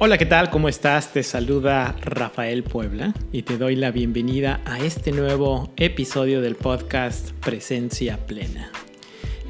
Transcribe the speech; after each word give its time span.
Hola, 0.00 0.16
¿qué 0.16 0.26
tal? 0.26 0.48
¿Cómo 0.50 0.68
estás? 0.68 1.12
Te 1.12 1.24
saluda 1.24 1.96
Rafael 2.00 2.62
Puebla 2.62 3.12
y 3.32 3.42
te 3.42 3.58
doy 3.58 3.74
la 3.74 3.90
bienvenida 3.90 4.60
a 4.64 4.78
este 4.78 5.10
nuevo 5.10 5.72
episodio 5.76 6.40
del 6.40 6.54
podcast 6.54 7.32
Presencia 7.32 8.16
Plena. 8.16 8.70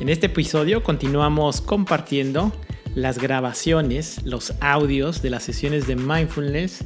En 0.01 0.09
este 0.09 0.25
episodio 0.25 0.83
continuamos 0.83 1.61
compartiendo 1.61 2.51
las 2.95 3.19
grabaciones, 3.19 4.25
los 4.25 4.55
audios 4.63 5.21
de 5.21 5.29
las 5.29 5.43
sesiones 5.43 5.87
de 5.87 5.97
mindfulness 5.97 6.83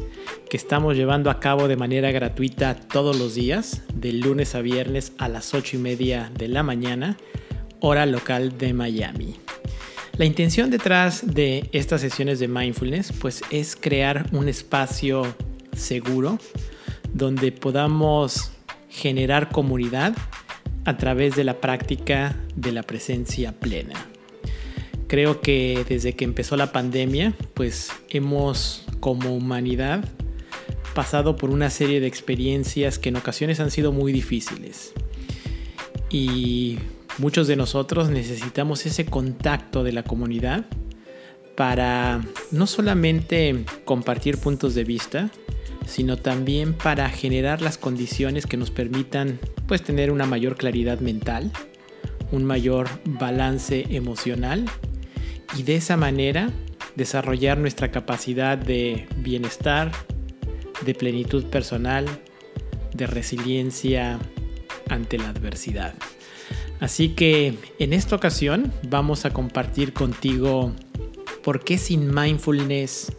que 0.50 0.56
estamos 0.56 0.96
llevando 0.96 1.30
a 1.30 1.38
cabo 1.38 1.68
de 1.68 1.76
manera 1.76 2.10
gratuita 2.10 2.74
todos 2.74 3.16
los 3.16 3.36
días, 3.36 3.82
de 3.94 4.12
lunes 4.12 4.56
a 4.56 4.60
viernes 4.60 5.12
a 5.18 5.28
las 5.28 5.54
8 5.54 5.76
y 5.76 5.78
media 5.78 6.32
de 6.36 6.48
la 6.48 6.64
mañana, 6.64 7.16
hora 7.78 8.06
local 8.06 8.58
de 8.58 8.72
Miami. 8.72 9.41
La 10.18 10.26
intención 10.26 10.70
detrás 10.70 11.34
de 11.34 11.70
estas 11.72 12.02
sesiones 12.02 12.38
de 12.38 12.46
mindfulness 12.46 13.12
pues 13.12 13.42
es 13.50 13.76
crear 13.76 14.26
un 14.32 14.48
espacio 14.48 15.34
seguro 15.74 16.38
donde 17.14 17.50
podamos 17.50 18.52
generar 18.90 19.48
comunidad 19.48 20.14
a 20.84 20.98
través 20.98 21.34
de 21.34 21.44
la 21.44 21.60
práctica 21.60 22.36
de 22.56 22.72
la 22.72 22.82
presencia 22.82 23.52
plena. 23.52 23.94
Creo 25.06 25.40
que 25.40 25.84
desde 25.88 26.12
que 26.12 26.24
empezó 26.24 26.56
la 26.56 26.72
pandemia 26.72 27.32
pues 27.54 27.90
hemos 28.10 28.84
como 29.00 29.34
humanidad 29.34 30.04
pasado 30.94 31.36
por 31.36 31.48
una 31.48 31.70
serie 31.70 32.00
de 32.00 32.06
experiencias 32.06 32.98
que 32.98 33.08
en 33.08 33.16
ocasiones 33.16 33.60
han 33.60 33.70
sido 33.70 33.92
muy 33.92 34.12
difíciles. 34.12 34.92
Y 36.10 36.78
Muchos 37.18 37.46
de 37.46 37.56
nosotros 37.56 38.08
necesitamos 38.08 38.86
ese 38.86 39.04
contacto 39.04 39.84
de 39.84 39.92
la 39.92 40.02
comunidad 40.02 40.64
para 41.56 42.22
no 42.50 42.66
solamente 42.66 43.64
compartir 43.84 44.38
puntos 44.38 44.74
de 44.74 44.84
vista, 44.84 45.30
sino 45.86 46.16
también 46.16 46.72
para 46.72 47.10
generar 47.10 47.60
las 47.60 47.76
condiciones 47.76 48.46
que 48.46 48.56
nos 48.56 48.70
permitan 48.70 49.38
pues 49.66 49.82
tener 49.82 50.10
una 50.10 50.24
mayor 50.24 50.56
claridad 50.56 51.00
mental, 51.00 51.50
un 52.30 52.44
mayor 52.44 52.88
balance 53.04 53.86
emocional 53.90 54.64
y 55.56 55.64
de 55.64 55.76
esa 55.76 55.98
manera 55.98 56.50
desarrollar 56.96 57.58
nuestra 57.58 57.90
capacidad 57.90 58.56
de 58.56 59.06
bienestar, 59.18 59.92
de 60.84 60.94
plenitud 60.94 61.44
personal, 61.44 62.06
de 62.94 63.06
resiliencia 63.06 64.18
ante 64.88 65.18
la 65.18 65.28
adversidad. 65.28 65.94
Así 66.82 67.10
que 67.10 67.54
en 67.78 67.92
esta 67.92 68.16
ocasión 68.16 68.72
vamos 68.88 69.24
a 69.24 69.30
compartir 69.30 69.92
contigo 69.92 70.72
por 71.44 71.62
qué 71.62 71.78
sin 71.78 72.12
mindfulness, 72.12 73.12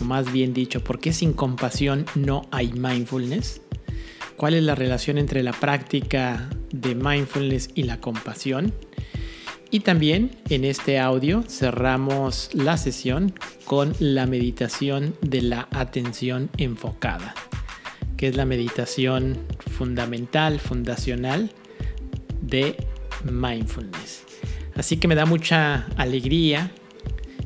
o 0.00 0.04
más 0.04 0.32
bien 0.32 0.54
dicho, 0.54 0.84
por 0.84 1.00
qué 1.00 1.12
sin 1.12 1.32
compasión 1.32 2.06
no 2.14 2.42
hay 2.52 2.72
mindfulness, 2.72 3.60
cuál 4.36 4.54
es 4.54 4.62
la 4.62 4.76
relación 4.76 5.18
entre 5.18 5.42
la 5.42 5.50
práctica 5.50 6.48
de 6.70 6.94
mindfulness 6.94 7.70
y 7.74 7.82
la 7.82 8.00
compasión. 8.00 8.72
Y 9.72 9.80
también 9.80 10.30
en 10.48 10.64
este 10.64 11.00
audio 11.00 11.42
cerramos 11.48 12.50
la 12.54 12.76
sesión 12.76 13.32
con 13.64 13.94
la 13.98 14.26
meditación 14.26 15.16
de 15.22 15.42
la 15.42 15.66
atención 15.72 16.50
enfocada, 16.56 17.34
que 18.16 18.28
es 18.28 18.36
la 18.36 18.44
meditación 18.44 19.36
fundamental, 19.72 20.60
fundacional 20.60 21.50
de 22.40 22.76
mindfulness. 23.24 24.24
Así 24.74 24.96
que 24.96 25.08
me 25.08 25.14
da 25.14 25.26
mucha 25.26 25.86
alegría 25.96 26.70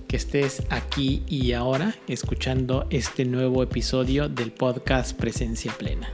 que 0.06 0.16
estés 0.16 0.62
aquí 0.68 1.22
y 1.26 1.52
ahora 1.52 1.94
escuchando 2.06 2.86
este 2.90 3.24
nuevo 3.24 3.62
episodio 3.62 4.28
del 4.28 4.52
podcast 4.52 5.16
Presencia 5.16 5.72
Plena. 5.72 6.12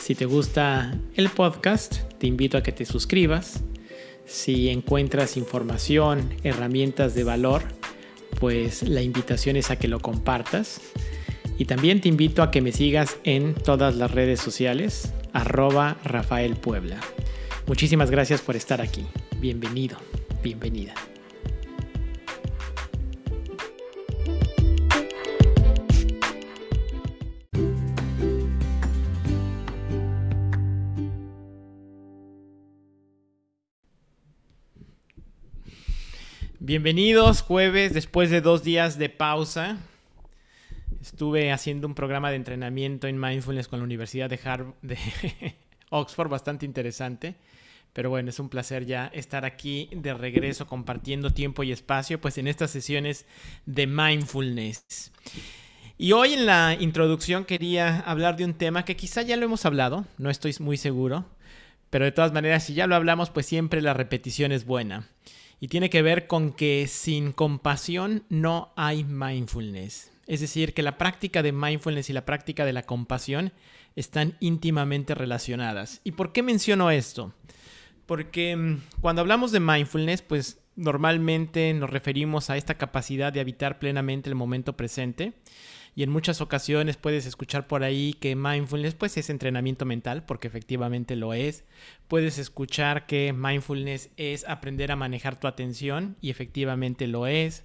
Si 0.00 0.14
te 0.14 0.24
gusta 0.24 0.98
el 1.14 1.30
podcast, 1.30 1.98
te 2.18 2.26
invito 2.26 2.58
a 2.58 2.62
que 2.62 2.72
te 2.72 2.84
suscribas. 2.84 3.62
Si 4.24 4.68
encuentras 4.68 5.36
información, 5.36 6.34
herramientas 6.42 7.14
de 7.14 7.22
valor, 7.22 7.62
pues 8.40 8.82
la 8.82 9.02
invitación 9.02 9.56
es 9.56 9.70
a 9.70 9.76
que 9.76 9.88
lo 9.88 10.00
compartas. 10.00 10.80
Y 11.58 11.64
también 11.64 12.00
te 12.00 12.08
invito 12.08 12.42
a 12.42 12.50
que 12.50 12.60
me 12.60 12.72
sigas 12.72 13.16
en 13.24 13.54
todas 13.54 13.96
las 13.96 14.10
redes 14.10 14.40
sociales, 14.40 15.12
arroba 15.32 15.96
Rafael 16.04 16.56
Puebla. 16.56 17.00
Muchísimas 17.66 18.12
gracias 18.12 18.42
por 18.42 18.54
estar 18.54 18.80
aquí. 18.80 19.04
Bienvenido, 19.40 19.96
bienvenida. 20.40 20.94
Bienvenidos 36.60 37.42
jueves 37.42 37.92
después 37.92 38.30
de 38.30 38.40
dos 38.40 38.62
días 38.62 38.96
de 38.98 39.08
pausa. 39.08 39.78
Estuve 41.00 41.50
haciendo 41.50 41.88
un 41.88 41.94
programa 41.94 42.30
de 42.30 42.36
entrenamiento 42.36 43.08
en 43.08 43.20
mindfulness 43.20 43.66
con 43.66 43.80
la 43.80 43.84
Universidad 43.84 44.30
de, 44.30 44.40
Harvard, 44.44 44.74
de 44.82 44.96
Oxford 45.90 46.28
bastante 46.28 46.66
interesante. 46.66 47.36
Pero 47.92 48.10
bueno, 48.10 48.28
es 48.28 48.38
un 48.38 48.50
placer 48.50 48.84
ya 48.84 49.06
estar 49.14 49.46
aquí 49.46 49.88
de 49.90 50.12
regreso 50.12 50.66
compartiendo 50.66 51.30
tiempo 51.30 51.62
y 51.62 51.72
espacio, 51.72 52.20
pues 52.20 52.36
en 52.36 52.46
estas 52.46 52.70
sesiones 52.70 53.24
de 53.64 53.86
mindfulness. 53.86 55.12
Y 55.96 56.12
hoy 56.12 56.34
en 56.34 56.44
la 56.44 56.76
introducción 56.78 57.46
quería 57.46 58.00
hablar 58.00 58.36
de 58.36 58.44
un 58.44 58.52
tema 58.52 58.84
que 58.84 58.96
quizá 58.96 59.22
ya 59.22 59.36
lo 59.38 59.46
hemos 59.46 59.64
hablado, 59.64 60.04
no 60.18 60.28
estoy 60.28 60.54
muy 60.60 60.76
seguro, 60.76 61.24
pero 61.88 62.04
de 62.04 62.12
todas 62.12 62.34
maneras, 62.34 62.64
si 62.64 62.74
ya 62.74 62.86
lo 62.86 62.96
hablamos, 62.96 63.30
pues 63.30 63.46
siempre 63.46 63.80
la 63.80 63.94
repetición 63.94 64.52
es 64.52 64.66
buena. 64.66 65.08
Y 65.58 65.68
tiene 65.68 65.88
que 65.88 66.02
ver 66.02 66.26
con 66.26 66.52
que 66.52 66.86
sin 66.88 67.32
compasión 67.32 68.24
no 68.28 68.74
hay 68.76 69.04
mindfulness. 69.04 70.12
Es 70.26 70.40
decir, 70.40 70.74
que 70.74 70.82
la 70.82 70.98
práctica 70.98 71.42
de 71.42 71.52
mindfulness 71.52 72.10
y 72.10 72.12
la 72.12 72.26
práctica 72.26 72.66
de 72.66 72.74
la 72.74 72.82
compasión 72.82 73.52
están 73.96 74.36
íntimamente 74.40 75.14
relacionadas. 75.14 76.00
¿Y 76.04 76.12
por 76.12 76.32
qué 76.32 76.42
menciono 76.42 76.90
esto? 76.90 77.32
Porque 78.04 78.54
mm, 78.54 78.82
cuando 79.00 79.22
hablamos 79.22 79.50
de 79.50 79.60
mindfulness, 79.60 80.22
pues 80.22 80.60
normalmente 80.76 81.72
nos 81.72 81.90
referimos 81.90 82.50
a 82.50 82.56
esta 82.56 82.76
capacidad 82.76 83.32
de 83.32 83.40
habitar 83.40 83.78
plenamente 83.78 84.28
el 84.28 84.36
momento 84.36 84.76
presente. 84.76 85.32
Y 85.96 86.02
en 86.02 86.10
muchas 86.10 86.42
ocasiones 86.42 86.98
puedes 86.98 87.24
escuchar 87.24 87.66
por 87.66 87.82
ahí 87.82 88.12
que 88.12 88.36
mindfulness 88.36 88.94
pues 88.94 89.16
es 89.16 89.30
entrenamiento 89.30 89.86
mental, 89.86 90.24
porque 90.26 90.46
efectivamente 90.46 91.16
lo 91.16 91.32
es. 91.32 91.64
Puedes 92.06 92.36
escuchar 92.36 93.06
que 93.06 93.32
mindfulness 93.32 94.10
es 94.18 94.46
aprender 94.46 94.92
a 94.92 94.96
manejar 94.96 95.40
tu 95.40 95.46
atención 95.46 96.16
y 96.20 96.28
efectivamente 96.28 97.06
lo 97.06 97.26
es. 97.26 97.62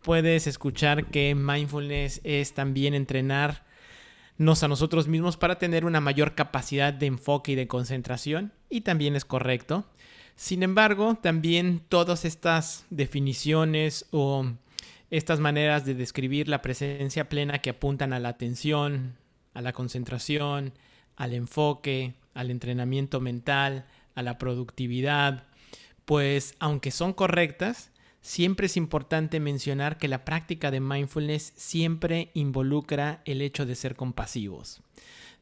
Puedes 0.00 0.46
escuchar 0.46 1.10
que 1.10 1.34
mindfulness 1.34 2.22
es 2.24 2.54
también 2.54 2.94
entrenar 2.94 3.66
nos 4.38 4.62
a 4.62 4.68
nosotros 4.68 5.08
mismos 5.08 5.36
para 5.36 5.58
tener 5.58 5.84
una 5.84 6.00
mayor 6.00 6.34
capacidad 6.34 6.92
de 6.92 7.06
enfoque 7.06 7.52
y 7.52 7.54
de 7.54 7.68
concentración, 7.68 8.52
y 8.68 8.82
también 8.82 9.16
es 9.16 9.24
correcto. 9.24 9.86
Sin 10.34 10.62
embargo, 10.62 11.14
también 11.14 11.82
todas 11.88 12.24
estas 12.24 12.84
definiciones 12.90 14.06
o 14.10 14.46
estas 15.10 15.40
maneras 15.40 15.84
de 15.86 15.94
describir 15.94 16.48
la 16.48 16.62
presencia 16.62 17.28
plena 17.28 17.60
que 17.60 17.70
apuntan 17.70 18.12
a 18.12 18.20
la 18.20 18.28
atención, 18.30 19.16
a 19.54 19.62
la 19.62 19.72
concentración, 19.72 20.74
al 21.16 21.32
enfoque, 21.32 22.14
al 22.34 22.50
entrenamiento 22.50 23.20
mental, 23.20 23.86
a 24.14 24.22
la 24.22 24.36
productividad, 24.36 25.44
pues 26.04 26.54
aunque 26.58 26.90
son 26.90 27.12
correctas, 27.12 27.90
siempre 28.26 28.66
es 28.66 28.76
importante 28.76 29.38
mencionar 29.38 29.98
que 29.98 30.08
la 30.08 30.24
práctica 30.24 30.72
de 30.72 30.80
mindfulness 30.80 31.52
siempre 31.54 32.32
involucra 32.34 33.22
el 33.24 33.40
hecho 33.40 33.64
de 33.64 33.76
ser 33.76 33.94
compasivos. 33.94 34.82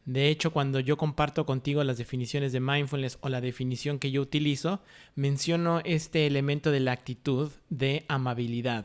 De 0.05 0.29
hecho, 0.29 0.53
cuando 0.53 0.81
yo 0.81 0.99
comparto 0.99 1.47
contigo 1.47 1.83
las 1.83 1.97
definiciones 1.97 2.53
de 2.53 2.61
mindfulness 2.61 3.17
o 3.23 3.31
la 3.31 3.41
definición 3.41 3.99
que 3.99 4.11
yo 4.11 4.21
utilizo, 4.21 4.83
menciono 5.15 5.81
este 5.87 6.27
elemento 6.27 6.71
de 6.71 6.81
la 6.81 6.93
actitud 6.93 7.51
de 7.71 8.05
amabilidad. 8.07 8.85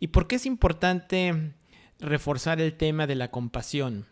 ¿Y 0.00 0.06
por 0.06 0.26
qué 0.26 0.36
es 0.36 0.46
importante 0.46 1.52
reforzar 2.00 2.62
el 2.62 2.78
tema 2.78 3.06
de 3.06 3.16
la 3.16 3.30
compasión? 3.30 4.06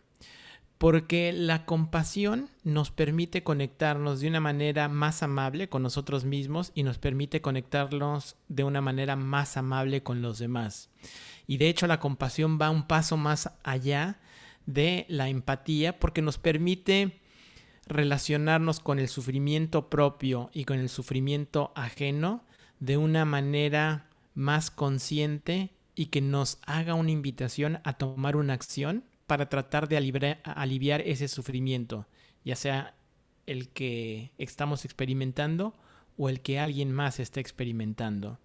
Porque 0.77 1.33
la 1.33 1.65
compasión 1.65 2.49
nos 2.63 2.91
permite 2.91 3.43
conectarnos 3.43 4.19
de 4.19 4.27
una 4.27 4.39
manera 4.39 4.87
más 4.89 5.23
amable 5.23 5.69
con 5.69 5.81
nosotros 5.81 6.23
mismos 6.23 6.71
y 6.75 6.83
nos 6.83 6.99
permite 6.99 7.41
conectarnos 7.41 8.35
de 8.47 8.63
una 8.63 8.81
manera 8.81 9.15
más 9.15 9.57
amable 9.57 10.03
con 10.03 10.21
los 10.21 10.37
demás. 10.37 10.89
Y 11.47 11.57
de 11.57 11.69
hecho 11.69 11.87
la 11.87 11.99
compasión 11.99 12.59
va 12.61 12.69
un 12.69 12.87
paso 12.87 13.17
más 13.17 13.51
allá 13.63 14.19
de 14.67 15.05
la 15.09 15.29
empatía 15.29 15.97
porque 15.97 16.21
nos 16.21 16.37
permite 16.37 17.21
relacionarnos 17.87 18.79
con 18.79 18.99
el 18.99 19.07
sufrimiento 19.07 19.89
propio 19.89 20.51
y 20.53 20.65
con 20.65 20.77
el 20.77 20.89
sufrimiento 20.89 21.71
ajeno 21.75 22.43
de 22.79 22.97
una 22.97 23.25
manera 23.25 24.09
más 24.35 24.69
consciente 24.69 25.71
y 25.95 26.07
que 26.07 26.21
nos 26.21 26.59
haga 26.67 26.93
una 26.93 27.09
invitación 27.09 27.79
a 27.83 27.93
tomar 27.93 28.35
una 28.35 28.53
acción 28.53 29.03
para 29.27 29.49
tratar 29.49 29.87
de 29.87 29.97
aliviar, 29.97 31.01
ese 31.01 31.27
sufrimiento, 31.27 32.07
ya 32.43 32.55
sea 32.55 32.95
el 33.45 33.69
que 33.69 34.31
estamos 34.37 34.85
experimentando 34.85 35.73
o 36.17 36.29
el 36.29 36.41
que 36.41 36.59
alguien 36.59 36.91
más 36.91 37.19
está 37.19 37.39
experimentando. 37.39 38.39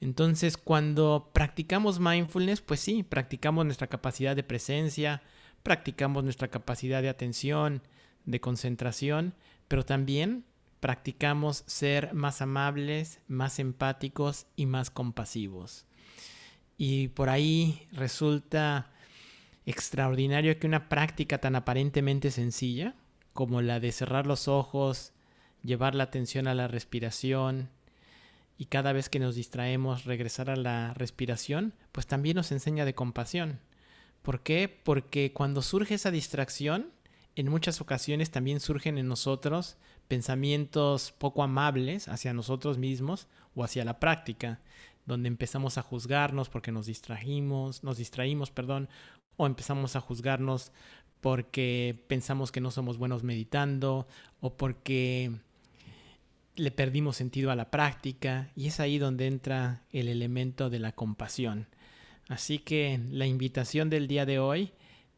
Entonces, 0.00 0.56
cuando 0.56 1.30
practicamos 1.32 2.00
mindfulness, 2.00 2.60
pues 2.60 2.80
sí, 2.80 3.02
practicamos 3.02 3.64
nuestra 3.64 3.86
capacidad 3.86 4.34
de 4.34 4.42
presencia, 4.42 5.22
practicamos 5.62 6.24
nuestra 6.24 6.48
capacidad 6.48 7.02
de 7.02 7.08
atención, 7.08 7.82
de 8.24 8.40
concentración, 8.40 9.34
pero 9.68 9.84
también 9.84 10.44
practicamos 10.80 11.64
ser 11.66 12.12
más 12.14 12.42
amables, 12.42 13.20
más 13.28 13.58
empáticos 13.58 14.46
y 14.56 14.66
más 14.66 14.90
compasivos. 14.90 15.86
Y 16.76 17.08
por 17.08 17.30
ahí 17.30 17.88
resulta 17.92 18.92
extraordinario 19.66 20.58
que 20.58 20.66
una 20.66 20.88
práctica 20.88 21.38
tan 21.38 21.56
aparentemente 21.56 22.30
sencilla 22.30 22.94
como 23.32 23.60
la 23.60 23.80
de 23.80 23.92
cerrar 23.92 24.26
los 24.26 24.48
ojos, 24.48 25.12
llevar 25.62 25.94
la 25.94 26.04
atención 26.04 26.48
a 26.48 26.54
la 26.54 26.68
respiración 26.68 27.68
y 28.56 28.66
cada 28.66 28.92
vez 28.92 29.10
que 29.10 29.18
nos 29.18 29.34
distraemos 29.34 30.04
regresar 30.04 30.48
a 30.48 30.56
la 30.56 30.94
respiración, 30.94 31.74
pues 31.92 32.06
también 32.06 32.36
nos 32.36 32.52
enseña 32.52 32.86
de 32.86 32.94
compasión. 32.94 33.60
¿Por 34.22 34.42
qué? 34.42 34.68
Porque 34.82 35.32
cuando 35.32 35.60
surge 35.60 35.94
esa 35.94 36.10
distracción, 36.10 36.90
en 37.34 37.50
muchas 37.50 37.80
ocasiones 37.82 38.30
también 38.30 38.60
surgen 38.60 38.96
en 38.96 39.08
nosotros 39.08 39.76
pensamientos 40.08 41.12
poco 41.12 41.42
amables 41.42 42.08
hacia 42.08 42.32
nosotros 42.32 42.78
mismos 42.78 43.28
o 43.54 43.62
hacia 43.62 43.84
la 43.84 44.00
práctica, 44.00 44.60
donde 45.04 45.28
empezamos 45.28 45.76
a 45.76 45.82
juzgarnos 45.82 46.48
porque 46.48 46.72
nos 46.72 46.86
distrajimos, 46.86 47.84
nos 47.84 47.98
distraímos, 47.98 48.50
perdón, 48.50 48.88
o 49.36 49.46
empezamos 49.46 49.96
a 49.96 50.00
juzgarnos 50.00 50.72
porque 51.20 52.04
pensamos 52.08 52.52
que 52.52 52.60
no 52.60 52.70
somos 52.70 52.98
buenos 52.98 53.22
meditando 53.22 54.06
o 54.40 54.56
porque 54.56 55.32
le 56.56 56.70
perdimos 56.70 57.16
sentido 57.16 57.50
a 57.50 57.56
la 57.56 57.70
práctica 57.70 58.50
y 58.56 58.66
es 58.68 58.80
ahí 58.80 58.98
donde 58.98 59.26
entra 59.26 59.82
el 59.92 60.08
elemento 60.08 60.70
de 60.70 60.78
la 60.78 60.92
compasión. 60.92 61.68
Así 62.28 62.58
que 62.58 63.00
la 63.10 63.26
invitación 63.26 63.90
del 63.90 64.08
día 64.08 64.26
de 64.26 64.38
hoy 64.38 64.72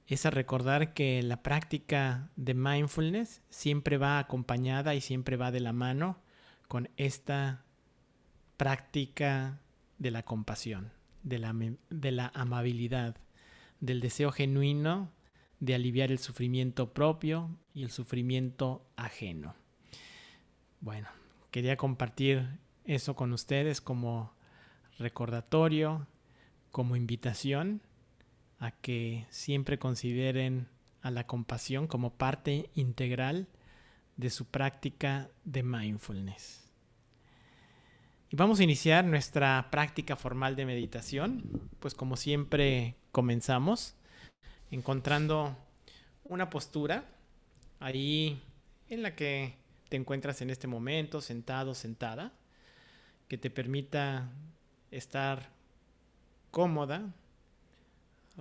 es 0.06 0.26
a 0.26 0.30
recordar 0.30 0.94
que 0.94 1.22
la 1.22 1.42
práctica 1.42 2.30
de 2.36 2.54
mindfulness 2.54 3.42
siempre 3.50 3.98
va 3.98 4.18
acompañada 4.18 4.94
y 4.94 5.00
siempre 5.00 5.36
va 5.36 5.50
de 5.50 5.60
la 5.60 5.72
mano 5.72 6.18
con 6.66 6.88
esta 6.96 7.64
práctica 8.56 9.60
de 9.98 10.10
la 10.10 10.24
compasión, 10.24 10.92
de 11.22 11.38
la, 11.38 11.54
de 11.90 12.12
la 12.12 12.30
amabilidad, 12.34 13.16
del 13.80 14.00
deseo 14.00 14.32
genuino 14.32 15.10
de 15.60 15.74
aliviar 15.74 16.10
el 16.10 16.18
sufrimiento 16.18 16.92
propio 16.92 17.50
y 17.74 17.82
el 17.82 17.90
sufrimiento 17.90 18.84
ajeno. 18.96 19.54
Bueno, 20.80 21.08
quería 21.50 21.76
compartir 21.76 22.48
eso 22.84 23.16
con 23.16 23.32
ustedes 23.32 23.80
como 23.80 24.32
recordatorio, 24.98 26.06
como 26.70 26.96
invitación 26.96 27.82
a 28.58 28.72
que 28.72 29.26
siempre 29.30 29.78
consideren 29.78 30.68
a 31.02 31.10
la 31.10 31.26
compasión 31.26 31.86
como 31.86 32.14
parte 32.14 32.70
integral 32.74 33.48
de 34.16 34.30
su 34.30 34.46
práctica 34.46 35.30
de 35.44 35.62
mindfulness. 35.62 36.68
Y 38.30 38.36
vamos 38.36 38.60
a 38.60 38.64
iniciar 38.64 39.04
nuestra 39.04 39.68
práctica 39.70 40.16
formal 40.16 40.54
de 40.54 40.66
meditación, 40.66 41.70
pues 41.80 41.94
como 41.94 42.16
siempre 42.16 42.96
comenzamos 43.18 43.94
encontrando 44.70 45.56
una 46.26 46.50
postura 46.50 47.02
ahí 47.80 48.40
en 48.88 49.02
la 49.02 49.16
que 49.16 49.56
te 49.88 49.96
encuentras 49.96 50.40
en 50.40 50.50
este 50.50 50.68
momento, 50.68 51.20
sentado, 51.20 51.74
sentada, 51.74 52.30
que 53.26 53.36
te 53.36 53.50
permita 53.50 54.28
estar 54.92 55.48
cómoda, 56.52 57.12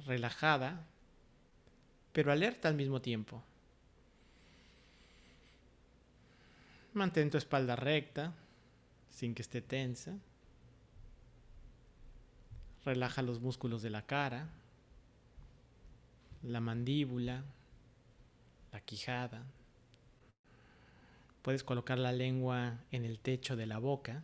relajada, 0.05 0.85
pero 2.13 2.31
alerta 2.31 2.67
al 2.67 2.75
mismo 2.75 3.01
tiempo. 3.01 3.41
Mantén 6.93 7.31
tu 7.31 7.39
espalda 7.39 7.75
recta, 7.75 8.31
sin 9.09 9.33
que 9.33 9.41
esté 9.41 9.59
tensa. 9.59 10.13
Relaja 12.85 13.23
los 13.23 13.41
músculos 13.41 13.81
de 13.81 13.89
la 13.89 14.05
cara, 14.05 14.47
la 16.43 16.59
mandíbula, 16.59 17.43
la 18.71 18.81
quijada. 18.81 19.43
Puedes 21.41 21.63
colocar 21.63 21.97
la 21.97 22.11
lengua 22.11 22.79
en 22.91 23.05
el 23.05 23.19
techo 23.19 23.55
de 23.55 23.65
la 23.65 23.77
boca 23.77 24.23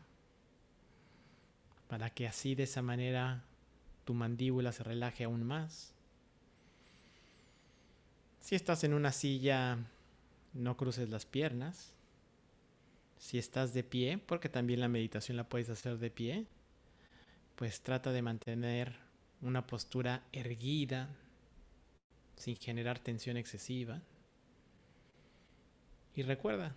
para 1.88 2.10
que 2.10 2.28
así 2.28 2.56
de 2.56 2.64
esa 2.64 2.82
manera 2.82 3.44
tu 4.04 4.14
mandíbula 4.14 4.72
se 4.72 4.84
relaje 4.84 5.24
aún 5.24 5.44
más. 5.44 5.94
Si 8.40 8.56
estás 8.56 8.84
en 8.84 8.94
una 8.94 9.12
silla, 9.12 9.78
no 10.54 10.76
cruces 10.76 11.10
las 11.10 11.26
piernas. 11.26 11.94
Si 13.18 13.38
estás 13.38 13.74
de 13.74 13.84
pie, 13.84 14.18
porque 14.18 14.50
también 14.50 14.82
la 14.82 14.90
meditación 14.90 15.38
la 15.38 15.48
puedes 15.48 15.70
hacer 15.70 15.98
de 15.98 16.12
pie, 16.12 16.46
pues 17.56 17.82
trata 17.82 18.12
de 18.12 18.22
mantener 18.22 18.98
una 19.42 19.66
postura 19.66 20.24
erguida, 20.32 21.10
sin 22.36 22.56
generar 22.56 23.00
tensión 23.00 23.38
excesiva. 23.38 24.02
Y 26.16 26.24
recuerda 26.24 26.76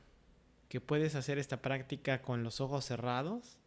que 0.69 0.81
puedes 0.81 1.15
hacer 1.15 1.39
esta 1.39 1.63
práctica 1.63 2.23
con 2.23 2.43
los 2.43 2.61
ojos 2.61 2.85
cerrados 2.85 3.59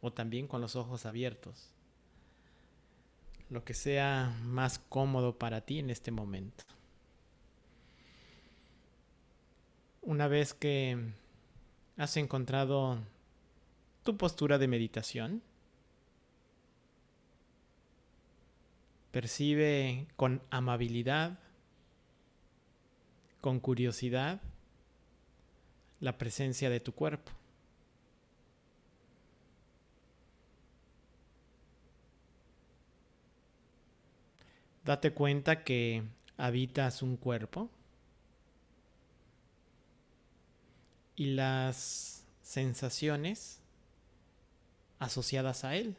o 0.00 0.12
también 0.12 0.46
con 0.46 0.60
los 0.60 0.76
ojos 0.76 1.06
abiertos 1.06 1.72
lo 3.52 3.64
que 3.64 3.74
sea 3.74 4.34
más 4.44 4.78
cómodo 4.78 5.38
para 5.38 5.60
ti 5.60 5.78
en 5.78 5.90
este 5.90 6.10
momento. 6.10 6.64
Una 10.00 10.26
vez 10.26 10.54
que 10.54 10.98
has 11.98 12.16
encontrado 12.16 12.98
tu 14.04 14.16
postura 14.16 14.56
de 14.56 14.68
meditación, 14.68 15.42
percibe 19.12 20.08
con 20.16 20.42
amabilidad, 20.50 21.38
con 23.40 23.60
curiosidad, 23.60 24.40
la 26.00 26.18
presencia 26.18 26.70
de 26.70 26.80
tu 26.80 26.92
cuerpo. 26.92 27.30
Date 34.84 35.12
cuenta 35.12 35.62
que 35.62 36.02
habitas 36.36 37.02
un 37.02 37.16
cuerpo 37.16 37.70
y 41.14 41.26
las 41.34 42.24
sensaciones 42.42 43.60
asociadas 44.98 45.64
a 45.64 45.76
él. 45.76 45.96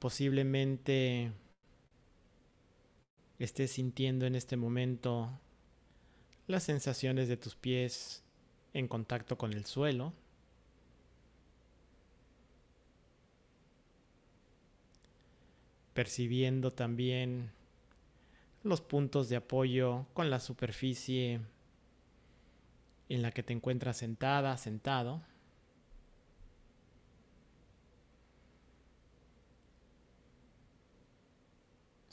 Posiblemente 0.00 1.30
estés 3.38 3.70
sintiendo 3.70 4.26
en 4.26 4.34
este 4.34 4.56
momento 4.56 5.38
las 6.48 6.64
sensaciones 6.64 7.28
de 7.28 7.36
tus 7.36 7.54
pies 7.54 8.24
en 8.74 8.88
contacto 8.88 9.38
con 9.38 9.52
el 9.52 9.64
suelo. 9.66 10.12
percibiendo 15.92 16.70
también 16.70 17.50
los 18.62 18.80
puntos 18.80 19.28
de 19.28 19.36
apoyo 19.36 20.06
con 20.14 20.30
la 20.30 20.40
superficie 20.40 21.40
en 23.10 23.20
la 23.20 23.32
que 23.32 23.42
te 23.42 23.52
encuentras 23.52 23.98
sentada, 23.98 24.56
sentado. 24.56 25.20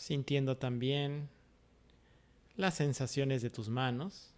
Sintiendo 0.07 0.55
también 0.55 1.27
las 2.55 2.75
sensaciones 2.75 3.41
de 3.41 3.49
tus 3.49 3.67
manos. 3.67 4.33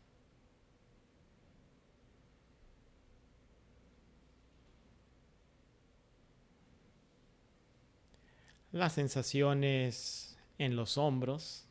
las 8.72 8.94
sensaciones 8.94 10.40
en 10.58 10.76
los 10.76 10.98
hombros. 10.98 11.68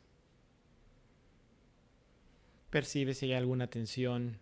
Percibe 2.71 3.15
si 3.15 3.27
hay 3.27 3.33
alguna 3.33 3.67
tensión 3.67 4.39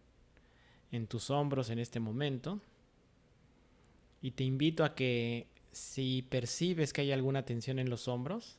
en 0.92 1.06
tus 1.06 1.30
hombros 1.30 1.70
en 1.70 1.78
este 1.78 1.98
momento. 1.98 2.60
Y 4.20 4.32
te 4.32 4.44
invito 4.44 4.84
a 4.84 4.94
que 4.94 5.46
Si 5.72 6.20
percibes 6.28 6.92
que 6.92 7.00
hay 7.00 7.12
alguna 7.12 7.46
tensión 7.46 7.78
en 7.78 7.88
los 7.88 8.06
hombros, 8.06 8.58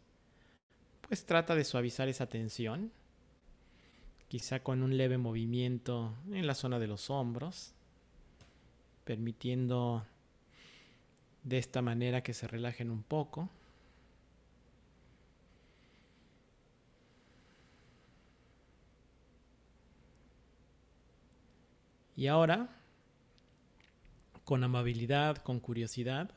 pues 1.07 1.25
trata 1.25 1.55
de 1.55 1.63
suavizar 1.63 2.09
esa 2.09 2.27
tensión, 2.27 2.91
quizá 4.27 4.61
con 4.61 4.83
un 4.83 4.97
leve 4.97 5.17
movimiento 5.17 6.13
en 6.31 6.45
la 6.45 6.53
zona 6.53 6.79
de 6.79 6.87
los 6.87 7.09
hombros, 7.09 7.73
permitiendo 9.05 10.05
de 11.43 11.57
esta 11.57 11.81
manera 11.81 12.23
que 12.23 12.33
se 12.33 12.47
relajen 12.47 12.91
un 12.91 13.03
poco. 13.03 13.49
Y 22.17 22.27
ahora, 22.27 22.67
con 24.43 24.63
amabilidad, 24.63 25.37
con 25.37 25.59
curiosidad, 25.59 26.31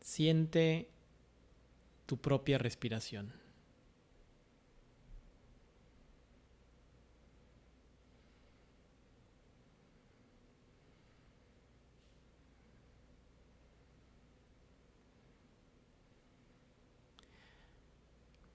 siente 0.00 0.88
tu 2.10 2.16
propia 2.16 2.58
respiración. 2.58 3.32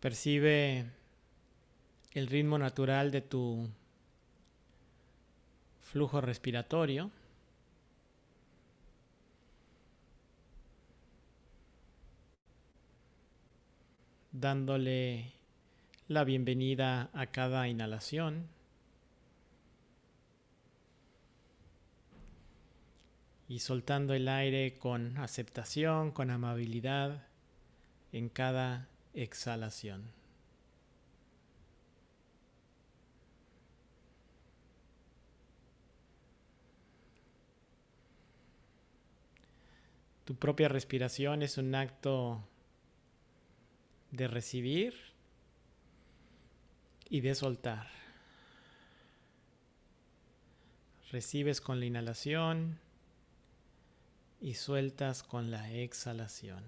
Percibe 0.01 0.83
el 2.11 2.27
ritmo 2.27 2.57
natural 2.57 3.09
de 3.11 3.21
tu 3.21 3.69
flujo 5.81 6.19
respiratorio. 6.19 7.09
Dándole 14.39 15.31
la 16.09 16.25
bienvenida 16.25 17.09
a 17.13 17.27
cada 17.27 17.69
inhalación 17.69 18.47
y 23.47 23.59
soltando 23.59 24.13
el 24.13 24.27
aire 24.27 24.77
con 24.77 25.17
aceptación, 25.17 26.11
con 26.11 26.31
amabilidad 26.31 27.27
en 28.11 28.27
cada 28.27 28.89
exhalación. 29.13 30.03
Tu 40.25 40.35
propia 40.35 40.67
respiración 40.67 41.41
es 41.41 41.57
un 41.57 41.73
acto 41.75 42.43
de 44.15 44.27
recibir 44.27 44.95
y 47.09 47.21
de 47.21 47.35
soltar. 47.35 47.87
Recibes 51.11 51.61
con 51.61 51.79
la 51.79 51.85
inhalación 51.85 52.79
y 54.41 54.55
sueltas 54.55 55.23
con 55.23 55.51
la 55.51 55.71
exhalación. 55.71 56.63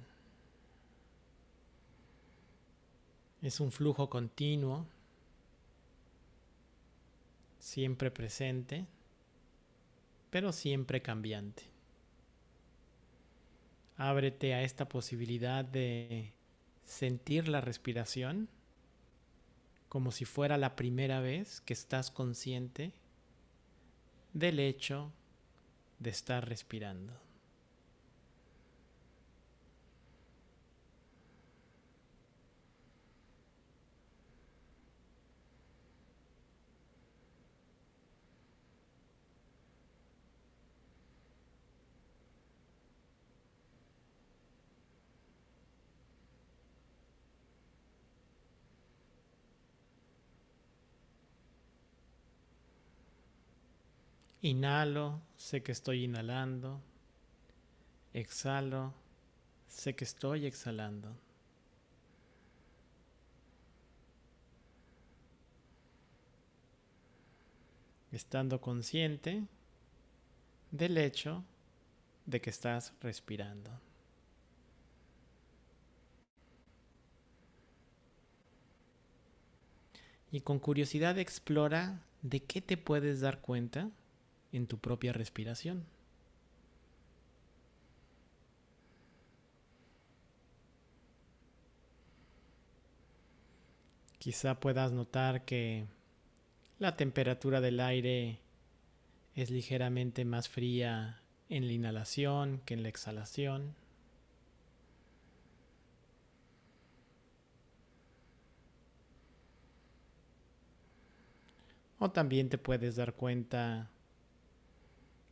Es 3.42 3.60
un 3.60 3.72
flujo 3.72 4.10
continuo, 4.10 4.88
siempre 7.60 8.10
presente, 8.10 8.86
pero 10.30 10.52
siempre 10.52 11.02
cambiante. 11.02 11.64
Ábrete 13.98 14.54
a 14.54 14.62
esta 14.62 14.88
posibilidad 14.88 15.66
de 15.66 16.34
sentir 16.88 17.50
la 17.50 17.62
respiración 17.62 18.48
como 19.90 20.12
si 20.12 20.26
fuera 20.26 20.58
la 20.58 20.76
primera 20.76 21.20
vez 21.20 21.62
que 21.62 21.74
estás 21.74 22.10
consciente 22.12 22.94
del 24.34 24.60
hecho 24.60 25.12
de 26.00 26.10
estar 26.10 26.48
respirando. 26.48 27.14
Inhalo, 54.42 55.20
sé 55.36 55.64
que 55.64 55.72
estoy 55.72 56.04
inhalando. 56.04 56.80
Exhalo, 58.14 58.94
sé 59.68 59.96
que 59.96 60.04
estoy 60.04 60.46
exhalando. 60.46 61.16
Estando 68.12 68.62
consciente 68.62 69.44
del 70.72 70.98
hecho 70.98 71.44
de 72.26 72.40
que 72.40 72.52
estás 72.52 72.94
respirando. 73.02 73.72
Y 80.32 80.42
con 80.42 80.60
curiosidad 80.60 81.18
explora 81.18 82.02
de 82.22 82.42
qué 82.42 82.62
te 82.62 82.78
puedes 82.78 83.22
dar 83.22 83.40
cuenta 83.42 83.90
en 84.58 84.68
tu 84.68 84.78
propia 84.80 85.14
respiración. 85.14 85.86
Quizá 94.20 94.60
puedas 94.60 94.92
notar 94.92 95.46
que 95.46 95.86
la 96.80 96.98
temperatura 96.98 97.62
del 97.62 97.80
aire 97.80 98.40
es 99.36 99.52
ligeramente 99.52 100.26
más 100.26 100.50
fría 100.50 101.22
en 101.50 101.68
la 101.68 101.74
inhalación 101.74 102.62
que 102.66 102.74
en 102.74 102.84
la 102.84 102.90
exhalación. 102.90 103.76
O 112.00 112.12
también 112.12 112.50
te 112.50 112.58
puedes 112.58 112.96
dar 112.96 113.14
cuenta 113.14 113.90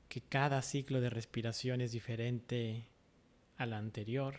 que 0.09 0.21
cada 0.21 0.61
ciclo 0.61 1.01
de 1.01 1.09
respiración 1.09 1.81
es 1.81 1.91
diferente 1.91 2.87
al 3.57 3.73
anterior. 3.73 4.35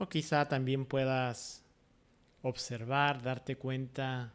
O 0.00 0.08
quizá 0.08 0.46
también 0.48 0.86
puedas 0.86 1.64
observar, 2.42 3.20
darte 3.22 3.56
cuenta 3.56 4.32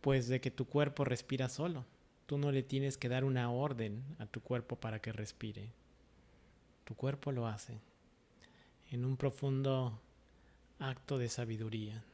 pues 0.00 0.28
de 0.28 0.40
que 0.40 0.50
tu 0.50 0.66
cuerpo 0.66 1.04
respira 1.04 1.48
solo. 1.48 1.84
Tú 2.26 2.38
no 2.38 2.50
le 2.52 2.62
tienes 2.62 2.98
que 2.98 3.08
dar 3.08 3.24
una 3.24 3.50
orden 3.50 4.02
a 4.18 4.26
tu 4.26 4.40
cuerpo 4.40 4.76
para 4.76 5.00
que 5.00 5.12
respire. 5.12 5.72
Tu 6.84 6.94
cuerpo 6.94 7.32
lo 7.32 7.46
hace 7.46 7.80
en 8.90 9.04
un 9.04 9.16
profundo 9.16 10.00
acto 10.78 11.18
de 11.18 11.28
sabiduría. 11.28 12.04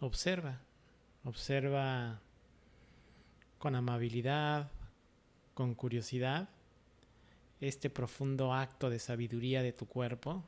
Observa, 0.00 0.60
observa 1.24 2.20
con 3.58 3.74
amabilidad, 3.76 4.70
con 5.54 5.74
curiosidad, 5.74 6.48
este 7.60 7.90
profundo 7.90 8.52
acto 8.52 8.90
de 8.90 8.98
sabiduría 8.98 9.62
de 9.62 9.72
tu 9.72 9.86
cuerpo, 9.86 10.42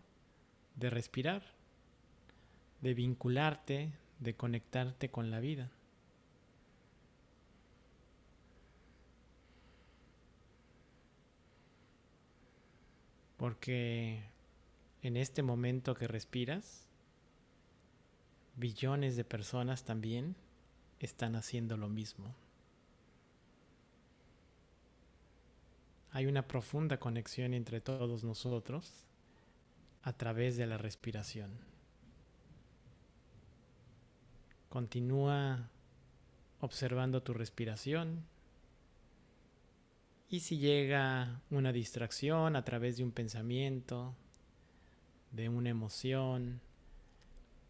de 0.74 0.90
respirar, 0.90 1.42
de 2.80 2.94
vincularte, 2.94 3.92
de 4.24 4.34
conectarte 4.34 5.10
con 5.10 5.30
la 5.30 5.38
vida. 5.38 5.70
Porque 13.36 14.24
en 15.02 15.16
este 15.16 15.42
momento 15.42 15.94
que 15.94 16.08
respiras, 16.08 16.88
billones 18.56 19.16
de 19.16 19.24
personas 19.24 19.84
también 19.84 20.34
están 20.98 21.36
haciendo 21.36 21.76
lo 21.76 21.88
mismo. 21.88 22.34
Hay 26.10 26.26
una 26.26 26.46
profunda 26.46 26.98
conexión 26.98 27.54
entre 27.54 27.80
todos 27.80 28.24
nosotros 28.24 29.04
a 30.02 30.12
través 30.12 30.56
de 30.56 30.66
la 30.66 30.78
respiración. 30.78 31.73
Continúa 34.74 35.70
observando 36.58 37.22
tu 37.22 37.32
respiración 37.32 38.24
y 40.28 40.40
si 40.40 40.58
llega 40.58 41.40
una 41.48 41.72
distracción 41.72 42.56
a 42.56 42.64
través 42.64 42.96
de 42.96 43.04
un 43.04 43.12
pensamiento, 43.12 44.16
de 45.30 45.48
una 45.48 45.70
emoción 45.70 46.60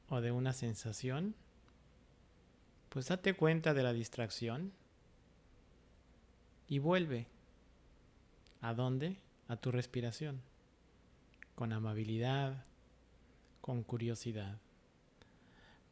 o 0.09 0.23
de 0.23 0.33
una 0.33 0.55
sensación, 0.55 1.35
pues 2.89 3.09
date 3.09 3.35
cuenta 3.35 3.75
de 3.75 3.83
la 3.83 3.93
distracción 3.93 4.73
y 6.69 6.79
vuelve. 6.79 7.27
¿A 8.63 8.73
dónde? 8.73 9.19
A 9.49 9.57
tu 9.57 9.71
respiración. 9.71 10.41
Con 11.55 11.75
amabilidad, 11.75 12.65
con 13.61 13.83
curiosidad. 13.83 14.59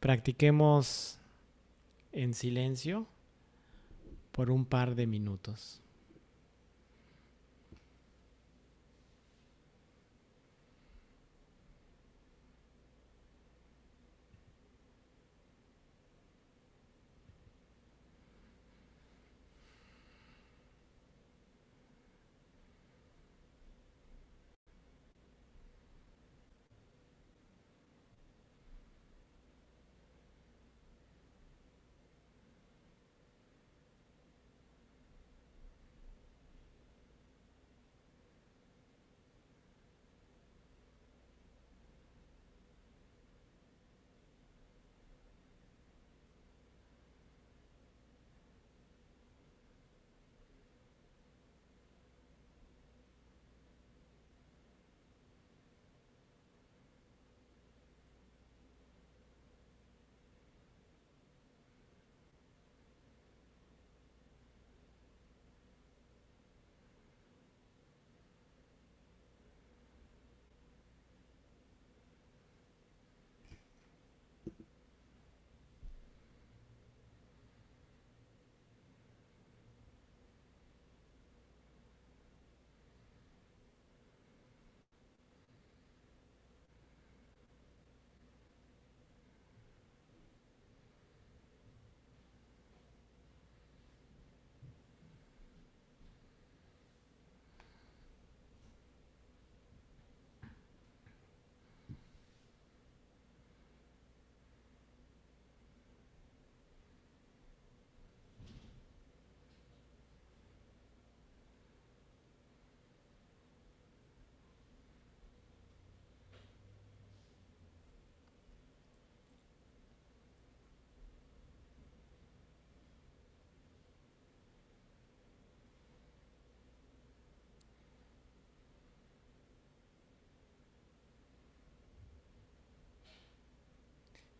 Practiquemos 0.03 1.17
en 2.11 2.33
silencio 2.33 3.07
por 4.33 4.51
un 4.51 4.65
par 4.65 4.95
de 4.95 5.07
minutos. 5.07 5.79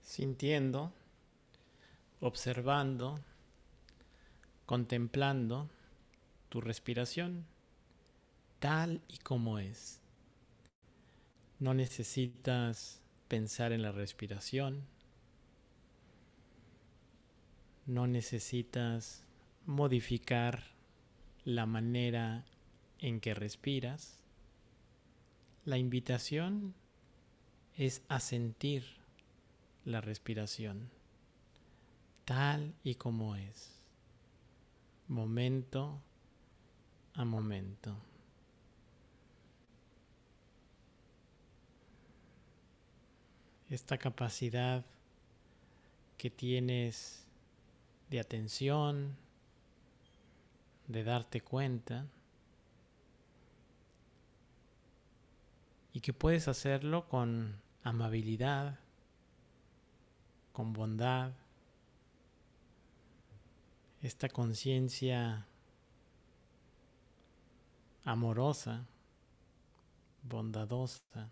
Sintiendo, 0.04 0.94
observando, 2.20 3.20
contemplando 4.66 5.70
tu 6.50 6.62
respiración 6.62 7.46
tal 8.60 9.02
y 9.08 9.18
como 9.18 9.60
es. 9.60 10.00
No 11.60 11.74
necesitas 11.74 13.02
pensar 13.28 13.72
en 13.72 13.82
la 13.82 13.92
respiración. 13.92 14.84
No 17.86 18.08
necesitas 18.08 19.26
modificar 19.66 20.64
la 21.44 21.66
manera 21.66 22.46
en 23.00 23.20
que 23.20 23.34
respiras. 23.34 24.20
La 25.66 25.78
invitación 25.78 26.74
es 27.76 28.02
a 28.08 28.20
sentir 28.20 29.03
la 29.86 30.02
respiración, 30.02 30.90
tal 32.26 32.74
y 32.84 32.96
como 32.96 33.36
es, 33.36 33.72
momento 35.08 36.02
a 37.14 37.26
momento. 37.26 37.98
Esta 43.70 43.98
capacidad 43.98 44.86
que 46.18 46.30
tienes 46.30 47.26
de 48.10 48.20
atención, 48.20 49.18
de 50.88 51.04
darte 51.04 51.42
cuenta, 51.42 52.06
y 55.94 56.02
que 56.02 56.14
puedes 56.14 56.48
hacerlo 56.48 57.08
con 57.08 57.62
amabilidad, 57.84 58.80
con 60.54 60.72
bondad, 60.72 61.34
esta 64.02 64.30
conciencia 64.30 65.48
amorosa, 68.06 68.86
bondadosa, 70.22 71.32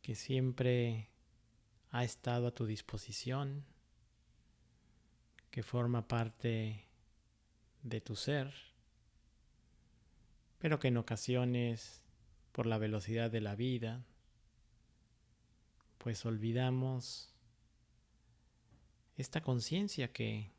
que 0.00 0.14
siempre 0.14 1.10
ha 1.90 2.04
estado 2.04 2.48
a 2.48 2.54
tu 2.54 2.64
disposición, 2.64 3.64
que 5.50 5.62
forma 5.62 6.08
parte 6.08 6.88
de 7.82 8.00
tu 8.00 8.16
ser, 8.16 8.54
pero 10.58 10.78
que 10.78 10.88
en 10.88 10.96
ocasiones, 10.96 12.02
por 12.52 12.64
la 12.66 12.78
velocidad 12.78 13.30
de 13.30 13.42
la 13.42 13.56
vida, 13.56 14.06
pues 16.02 16.26
olvidamos 16.26 17.32
esta 19.16 19.40
conciencia 19.40 20.12
que 20.12 20.50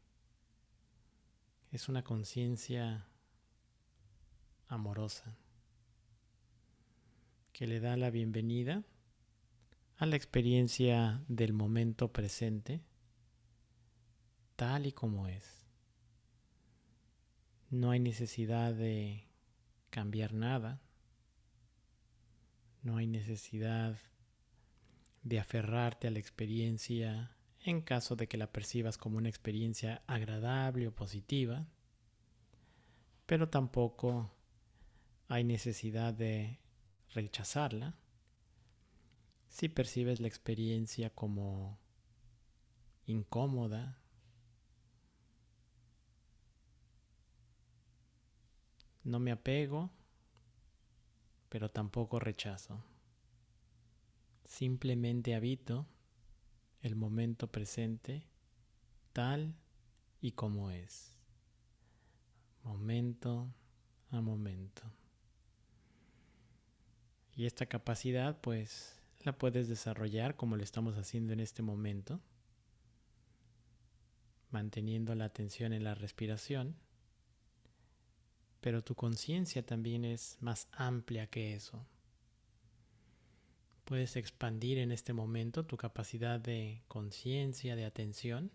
es 1.69 1.89
una 1.89 2.01
conciencia 2.01 3.05
amorosa, 4.69 5.35
que 7.51 7.67
le 7.67 7.81
da 7.81 7.97
la 7.97 8.09
bienvenida 8.09 8.85
a 9.97 10.05
la 10.05 10.15
experiencia 10.15 11.21
del 11.27 11.51
momento 11.51 12.13
presente, 12.13 12.81
tal 14.55 14.85
y 14.85 14.93
como 14.93 15.27
es. 15.27 15.67
No 17.69 17.91
hay 17.91 17.99
necesidad 17.99 18.73
de 18.73 19.27
cambiar 19.89 20.33
nada, 20.33 20.79
no 22.81 22.95
hay 22.95 23.07
necesidad 23.07 23.99
de 25.23 25.39
aferrarte 25.39 26.07
a 26.07 26.11
la 26.11 26.19
experiencia 26.19 27.35
en 27.61 27.81
caso 27.81 28.15
de 28.15 28.27
que 28.27 28.37
la 28.37 28.51
percibas 28.51 28.97
como 28.97 29.17
una 29.17 29.29
experiencia 29.29 30.03
agradable 30.05 30.87
o 30.87 30.91
positiva, 30.91 31.65
pero 33.25 33.49
tampoco 33.49 34.31
hay 35.29 35.45
necesidad 35.45 36.13
de 36.13 36.59
rechazarla. 37.13 37.95
Si 39.47 39.69
percibes 39.69 40.19
la 40.19 40.27
experiencia 40.27 41.09
como 41.09 41.79
incómoda, 43.05 43.97
no 49.03 49.19
me 49.19 49.31
apego, 49.31 49.89
pero 51.49 51.69
tampoco 51.69 52.19
rechazo. 52.19 52.83
Simplemente 54.45 55.35
habito 55.35 55.87
el 56.81 56.95
momento 56.95 57.51
presente 57.51 58.27
tal 59.13 59.55
y 60.21 60.31
como 60.31 60.71
es, 60.71 61.17
momento 62.63 63.53
a 64.09 64.21
momento. 64.21 64.83
Y 67.35 67.45
esta 67.45 67.65
capacidad 67.65 68.39
pues 68.41 69.01
la 69.21 69.37
puedes 69.37 69.67
desarrollar 69.67 70.35
como 70.35 70.55
lo 70.55 70.63
estamos 70.63 70.97
haciendo 70.97 71.33
en 71.33 71.39
este 71.39 71.63
momento, 71.63 72.19
manteniendo 74.51 75.15
la 75.15 75.25
atención 75.25 75.73
en 75.73 75.83
la 75.83 75.95
respiración, 75.95 76.75
pero 78.61 78.83
tu 78.83 78.95
conciencia 78.95 79.65
también 79.65 80.05
es 80.05 80.37
más 80.41 80.67
amplia 80.71 81.27
que 81.27 81.53
eso. 81.53 81.85
Puedes 83.85 84.15
expandir 84.15 84.77
en 84.77 84.91
este 84.91 85.13
momento 85.13 85.65
tu 85.65 85.77
capacidad 85.77 86.39
de 86.39 86.83
conciencia, 86.87 87.75
de 87.75 87.85
atención, 87.85 88.51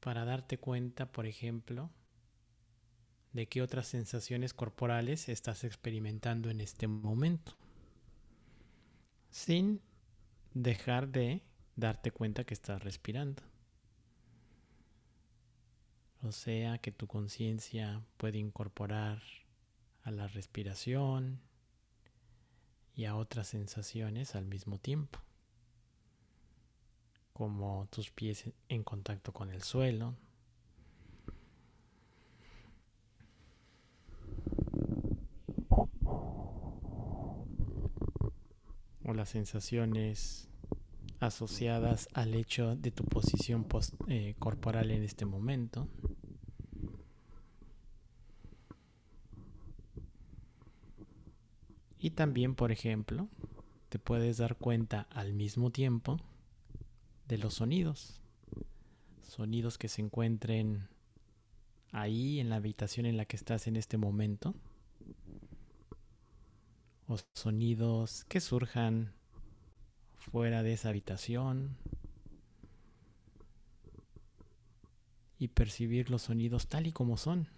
para 0.00 0.24
darte 0.24 0.58
cuenta, 0.58 1.10
por 1.10 1.26
ejemplo, 1.26 1.90
de 3.32 3.48
qué 3.48 3.62
otras 3.62 3.86
sensaciones 3.88 4.54
corporales 4.54 5.28
estás 5.28 5.64
experimentando 5.64 6.50
en 6.50 6.60
este 6.60 6.86
momento, 6.86 7.56
sin 9.30 9.80
dejar 10.54 11.08
de 11.08 11.42
darte 11.76 12.10
cuenta 12.10 12.44
que 12.44 12.54
estás 12.54 12.82
respirando. 12.82 13.42
O 16.22 16.32
sea 16.32 16.78
que 16.78 16.90
tu 16.90 17.06
conciencia 17.06 18.02
puede 18.16 18.38
incorporar 18.38 19.22
a 20.02 20.10
la 20.10 20.26
respiración, 20.26 21.40
y 22.98 23.04
a 23.04 23.14
otras 23.14 23.46
sensaciones 23.46 24.34
al 24.34 24.44
mismo 24.44 24.76
tiempo, 24.78 25.20
como 27.32 27.86
tus 27.92 28.10
pies 28.10 28.50
en 28.68 28.82
contacto 28.82 29.32
con 29.32 29.52
el 29.52 29.62
suelo, 29.62 30.16
o 39.04 39.14
las 39.14 39.28
sensaciones 39.28 40.48
asociadas 41.20 42.08
al 42.14 42.34
hecho 42.34 42.74
de 42.74 42.90
tu 42.90 43.04
posición 43.04 43.64
eh, 44.08 44.34
corporal 44.40 44.90
en 44.90 45.04
este 45.04 45.24
momento. 45.24 45.86
Y 52.00 52.10
también, 52.10 52.54
por 52.54 52.70
ejemplo, 52.70 53.28
te 53.88 53.98
puedes 53.98 54.38
dar 54.38 54.56
cuenta 54.56 55.06
al 55.10 55.32
mismo 55.32 55.70
tiempo 55.70 56.18
de 57.26 57.38
los 57.38 57.54
sonidos. 57.54 58.20
Sonidos 59.22 59.78
que 59.78 59.88
se 59.88 60.02
encuentren 60.02 60.88
ahí 61.92 62.38
en 62.38 62.50
la 62.50 62.56
habitación 62.56 63.06
en 63.06 63.16
la 63.16 63.24
que 63.24 63.36
estás 63.36 63.66
en 63.66 63.76
este 63.76 63.96
momento. 63.96 64.54
O 67.08 67.16
sonidos 67.34 68.24
que 68.24 68.40
surjan 68.40 69.12
fuera 70.16 70.62
de 70.62 70.74
esa 70.74 70.90
habitación. 70.90 71.76
Y 75.38 75.48
percibir 75.48 76.10
los 76.10 76.22
sonidos 76.22 76.68
tal 76.68 76.86
y 76.86 76.92
como 76.92 77.16
son. 77.16 77.48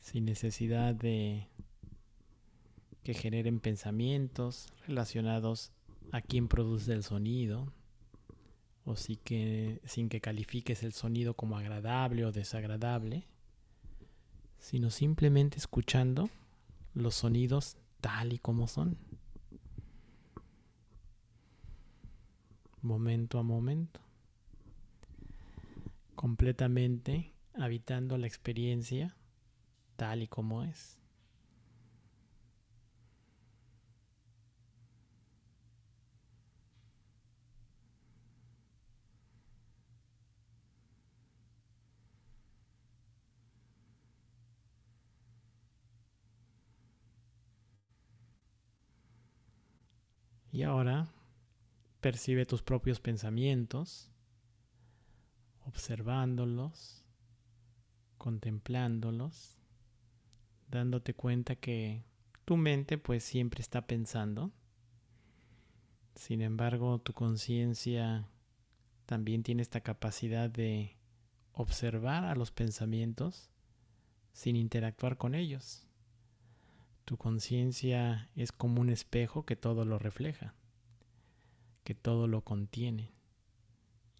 Sin 0.00 0.24
necesidad 0.24 0.94
de 0.94 1.48
que 3.02 3.14
generen 3.14 3.60
pensamientos 3.60 4.68
relacionados 4.86 5.72
a 6.12 6.20
quién 6.20 6.48
produce 6.48 6.92
el 6.92 7.02
sonido, 7.02 7.72
o 8.84 8.96
sí 8.96 9.16
que, 9.16 9.80
sin 9.84 10.08
que 10.08 10.20
califiques 10.20 10.82
el 10.82 10.92
sonido 10.92 11.34
como 11.34 11.56
agradable 11.56 12.24
o 12.24 12.32
desagradable, 12.32 13.26
sino 14.58 14.90
simplemente 14.90 15.58
escuchando 15.58 16.30
los 16.94 17.14
sonidos 17.14 17.76
tal 18.00 18.32
y 18.32 18.38
como 18.38 18.68
son, 18.68 18.98
momento 22.80 23.38
a 23.38 23.42
momento, 23.42 24.00
completamente 26.14 27.32
habitando 27.54 28.16
la 28.18 28.26
experiencia 28.26 29.16
tal 29.96 30.22
y 30.22 30.28
como 30.28 30.64
es. 30.64 31.01
Y 50.52 50.64
ahora 50.64 51.08
percibe 52.02 52.44
tus 52.44 52.62
propios 52.62 53.00
pensamientos, 53.00 54.10
observándolos, 55.64 57.02
contemplándolos, 58.18 59.56
dándote 60.68 61.14
cuenta 61.14 61.56
que 61.56 62.04
tu 62.44 62.58
mente 62.58 62.98
pues 62.98 63.24
siempre 63.24 63.62
está 63.62 63.86
pensando. 63.86 64.52
Sin 66.14 66.42
embargo, 66.42 66.98
tu 66.98 67.14
conciencia 67.14 68.28
también 69.06 69.42
tiene 69.42 69.62
esta 69.62 69.80
capacidad 69.80 70.50
de 70.50 70.98
observar 71.54 72.24
a 72.24 72.34
los 72.34 72.50
pensamientos 72.50 73.48
sin 74.32 74.56
interactuar 74.56 75.16
con 75.16 75.34
ellos. 75.34 75.86
Tu 77.04 77.16
conciencia 77.16 78.30
es 78.36 78.52
como 78.52 78.80
un 78.80 78.88
espejo 78.88 79.44
que 79.44 79.56
todo 79.56 79.84
lo 79.84 79.98
refleja, 79.98 80.54
que 81.84 81.94
todo 81.94 82.28
lo 82.28 82.42
contiene, 82.42 83.10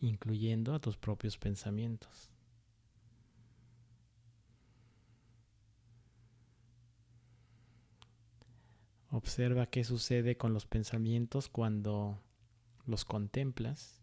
incluyendo 0.01 0.75
a 0.75 0.81
tus 0.81 0.97
propios 0.97 1.39
pensamientos. 1.39 2.33
Observa 9.11 9.67
qué 9.67 9.85
sucede 9.85 10.37
con 10.37 10.55
los 10.55 10.67
pensamientos 10.67 11.49
cuando 11.49 12.19
los 12.87 13.05
contemplas 13.05 14.01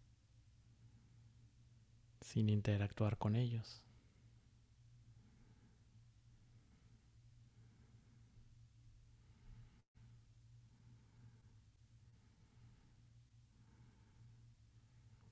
sin 2.22 2.50
interactuar 2.50 3.18
con 3.18 3.36
ellos. 3.36 3.82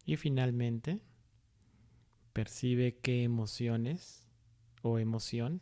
Y 0.07 0.15
finalmente, 0.15 1.01
percibe 2.31 2.95
qué 2.95 3.23
emociones 3.23 4.25
o 4.81 4.99
emoción 4.99 5.61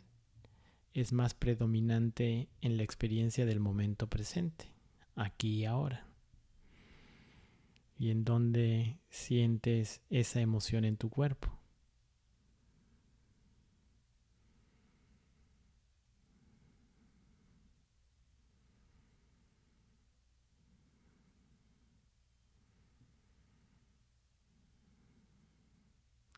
es 0.94 1.14
más 1.14 1.34
predominante 1.34 2.48
en 2.62 2.78
la 2.78 2.84
experiencia 2.84 3.48
del 3.48 3.60
momento 3.60 4.08
presente, 4.08 4.72
aquí 5.16 5.62
y 5.62 5.66
ahora. 5.66 6.08
Y 7.98 8.12
en 8.12 8.24
dónde 8.24 9.00
sientes 9.10 10.02
esa 10.12 10.42
emoción 10.42 10.86
en 10.86 10.98
tu 10.98 11.10
cuerpo. 11.10 11.58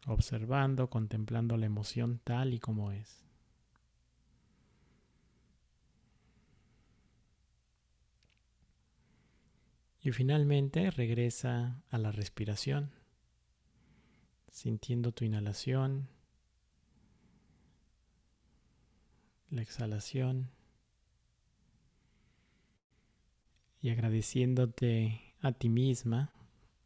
Observando, 0.08 0.90
contemplando 0.90 1.58
la 1.58 1.68
emoción 1.68 2.20
tal 2.24 2.54
y 2.54 2.60
como 2.60 2.92
es. 2.92 3.24
Y 10.02 10.12
finalmente 10.12 10.90
regresa 10.90 11.84
a 11.90 11.98
la 11.98 12.12
respiración, 12.12 12.92
sintiendo 14.50 15.12
tu 15.12 15.26
inhalación 15.26 16.08
la 19.50 19.62
exhalación 19.62 20.50
y 23.82 23.90
agradeciéndote 23.90 25.22
a 25.42 25.52
ti 25.52 25.70
misma, 25.70 26.34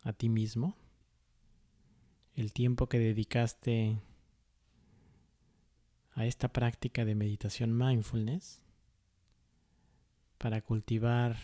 a 0.04 0.14
ti 0.14 0.30
mismo, 0.30 0.76
el 2.42 2.54
tiempo 2.54 2.90
que 2.90 2.98
dedicaste 2.98 4.02
a 6.16 6.26
esta 6.26 6.52
práctica 6.52 7.06
de 7.06 7.14
meditación 7.14 7.78
mindfulness 7.78 8.64
para 10.40 10.62
cultivar 10.62 11.38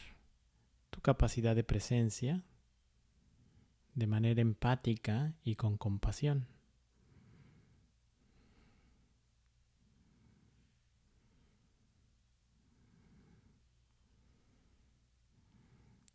tu 0.90 1.00
capacidad 1.02 1.56
de 1.56 1.64
presencia 1.64 2.44
de 3.94 4.08
manera 4.08 4.42
empática 4.42 5.36
y 5.44 5.56
con 5.56 5.78
compasión. 5.78 6.48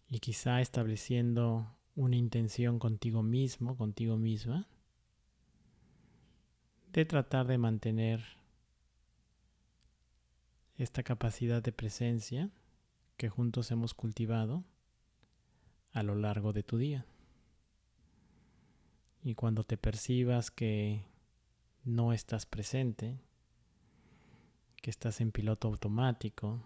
Y 0.08 0.18
quizá 0.18 0.60
estableciendo 0.60 1.72
una 1.94 2.16
intención 2.16 2.78
contigo 2.78 3.22
mismo, 3.22 3.76
contigo 3.76 4.16
misma, 4.16 4.66
de 6.92 7.04
tratar 7.04 7.46
de 7.46 7.58
mantener 7.58 8.22
esta 10.76 11.02
capacidad 11.02 11.62
de 11.62 11.72
presencia 11.72 12.50
que 13.16 13.28
juntos 13.28 13.70
hemos 13.70 13.94
cultivado 13.94 14.64
a 15.92 16.02
lo 16.02 16.14
largo 16.14 16.52
de 16.52 16.62
tu 16.62 16.78
día. 16.78 17.06
Y 19.22 19.34
cuando 19.34 19.64
te 19.64 19.76
percibas 19.76 20.50
que 20.50 21.04
no 21.84 22.12
estás 22.12 22.46
presente, 22.46 23.20
que 24.76 24.90
estás 24.90 25.20
en 25.20 25.30
piloto 25.30 25.68
automático, 25.68 26.60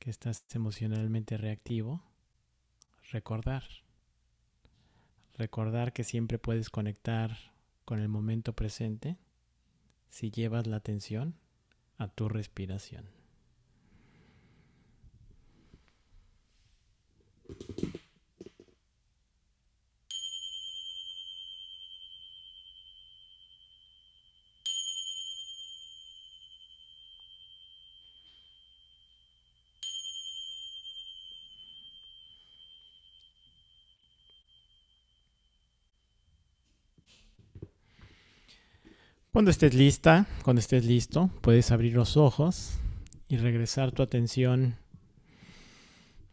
que 0.00 0.10
estás 0.10 0.44
emocionalmente 0.54 1.36
reactivo, 1.36 2.02
recordar. 3.10 3.64
Recordar 5.34 5.92
que 5.92 6.04
siempre 6.04 6.38
puedes 6.38 6.70
conectar 6.70 7.36
con 7.84 8.00
el 8.00 8.08
momento 8.08 8.54
presente 8.54 9.16
si 10.08 10.30
llevas 10.30 10.66
la 10.66 10.76
atención 10.76 11.34
a 11.96 12.08
tu 12.08 12.28
respiración. 12.28 13.17
Cuando 39.38 39.52
estés 39.52 39.72
lista, 39.72 40.26
cuando 40.42 40.58
estés 40.58 40.84
listo, 40.84 41.30
puedes 41.42 41.70
abrir 41.70 41.94
los 41.94 42.16
ojos 42.16 42.72
y 43.28 43.36
regresar 43.36 43.92
tu 43.92 44.02
atención 44.02 44.74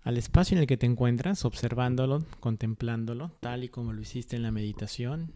al 0.02 0.18
espacio 0.18 0.58
en 0.58 0.62
el 0.62 0.68
que 0.68 0.76
te 0.76 0.88
encuentras, 0.88 1.46
observándolo, 1.46 2.26
contemplándolo, 2.40 3.30
tal 3.42 3.64
y 3.64 3.70
como 3.70 3.94
lo 3.94 4.02
hiciste 4.02 4.38
en 4.38 4.42
la 4.42 4.50
meditación. 4.50 5.32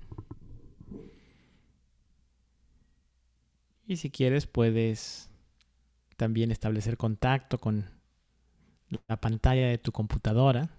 Y 3.86 3.98
si 3.98 4.10
quieres, 4.10 4.48
puedes 4.48 5.30
también 6.18 6.50
establecer 6.50 6.98
contacto 6.98 7.60
con 7.60 7.86
la 9.08 9.22
pantalla 9.22 9.68
de 9.68 9.78
tu 9.78 9.92
computadora 9.92 10.72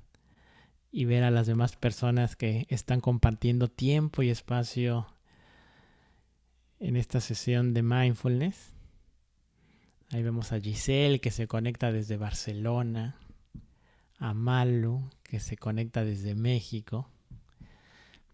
y 0.90 1.04
ver 1.04 1.22
a 1.22 1.30
las 1.30 1.46
demás 1.46 1.76
personas 1.76 2.34
que 2.34 2.66
están 2.68 3.00
compartiendo 3.00 3.68
tiempo 3.68 4.24
y 4.24 4.30
espacio 4.30 5.06
en 6.80 6.96
esta 6.96 7.20
sesión 7.20 7.74
de 7.74 7.82
mindfulness. 7.82 8.72
Ahí 10.10 10.22
vemos 10.22 10.50
a 10.50 10.60
Giselle 10.60 11.20
que 11.20 11.30
se 11.30 11.46
conecta 11.46 11.92
desde 11.92 12.16
Barcelona, 12.16 13.16
a 14.18 14.34
Malu 14.34 15.08
que 15.22 15.38
se 15.38 15.56
conecta 15.56 16.04
desde 16.04 16.34
México. 16.34 17.08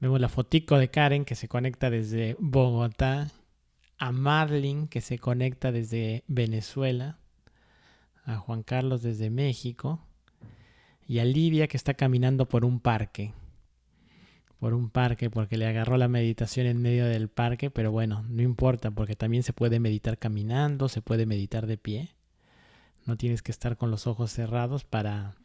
Vemos 0.01 0.21
la 0.21 0.29
fotico 0.29 0.79
de 0.79 0.89
Karen 0.89 1.25
que 1.25 1.35
se 1.35 1.49
conecta 1.49 1.91
desde 1.91 2.37
Bogotá, 2.39 3.31
a 3.99 4.13
Marlin 4.13 4.89
que 4.89 5.01
se 5.01 5.19
conecta 5.19 5.73
desde 5.73 6.23
Venezuela, 6.29 7.19
a 8.25 8.37
Juan 8.37 8.63
Carlos 8.63 9.03
desde 9.03 9.29
México. 9.31 10.01
Y 11.09 11.21
a 11.21 11.25
Lidia 11.25 11.69
que 11.69 11.77
está 11.77 11.95
caminando 11.95 12.49
por 12.49 12.65
un 12.65 12.81
parque 12.81 13.33
por 14.59 14.75
un 14.75 14.91
parque 14.91 15.31
porque 15.31 15.57
le 15.57 15.67
agarró 15.67 15.97
la 15.97 16.09
meditación 16.09 16.67
en 16.67 16.81
medio 16.81 17.05
del 17.07 17.29
parque, 17.29 17.71
pero 17.71 17.93
bueno, 17.93 18.25
no 18.29 18.43
importa 18.43 18.91
porque 18.91 19.17
también 19.17 19.43
se 19.43 19.53
puede 19.53 19.81
meditar 19.81 20.19
caminando, 20.19 20.89
se 20.89 21.03
puede 21.03 21.27
meditar 21.27 21.67
de 21.67 21.79
pie. 21.79 22.15
No 23.05 23.17
tienes 23.17 23.43
que 23.43 23.53
estar 23.53 23.77
con 23.77 23.91
los 23.91 24.07
ojos 24.07 24.33
cerrados 24.33 24.85
para 24.85 25.37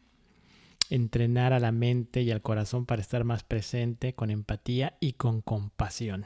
entrenar 0.90 1.54
a 1.54 1.60
la 1.60 1.72
mente 1.72 2.22
y 2.22 2.32
al 2.32 2.42
corazón 2.42 2.86
para 2.86 3.02
estar 3.02 3.24
más 3.24 3.44
presente, 3.44 4.14
con 4.14 4.30
empatía 4.30 4.98
y 5.00 5.14
con 5.14 5.42
compasión. 5.42 6.26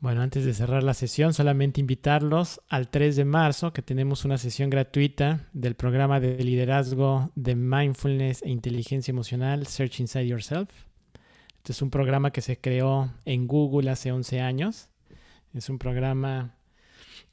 Bueno, 0.00 0.22
antes 0.22 0.46
de 0.46 0.54
cerrar 0.54 0.82
la 0.82 0.94
sesión, 0.94 1.34
solamente 1.34 1.78
invitarlos 1.78 2.62
al 2.70 2.88
3 2.88 3.16
de 3.16 3.26
marzo, 3.26 3.74
que 3.74 3.82
tenemos 3.82 4.24
una 4.24 4.38
sesión 4.38 4.70
gratuita 4.70 5.46
del 5.52 5.74
programa 5.74 6.20
de 6.20 6.42
liderazgo 6.42 7.30
de 7.34 7.54
mindfulness 7.54 8.42
e 8.42 8.48
inteligencia 8.48 9.12
emocional, 9.12 9.66
Search 9.66 10.00
Inside 10.00 10.26
Yourself. 10.26 10.70
Este 11.58 11.72
es 11.72 11.82
un 11.82 11.90
programa 11.90 12.30
que 12.30 12.40
se 12.40 12.58
creó 12.58 13.12
en 13.26 13.46
Google 13.46 13.90
hace 13.90 14.10
11 14.10 14.40
años. 14.40 14.88
Es 15.52 15.68
un 15.68 15.78
programa 15.78 16.54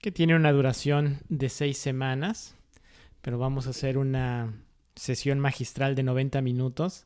que 0.01 0.12
tiene 0.12 0.36
una 0.36 0.51
duración 0.51 1.19
de 1.30 1.47
6 1.47 1.77
semanas, 1.77 2.58
pero 3.21 3.39
vamos 3.39 3.67
a 3.67 3.69
hacer 3.69 3.97
una 3.97 4.53
sesión 4.93 5.39
magistral 5.39 5.95
de 5.95 6.03
90 6.03 6.41
minutos 6.41 7.06